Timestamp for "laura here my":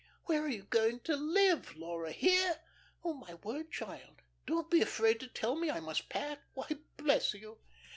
1.75-3.35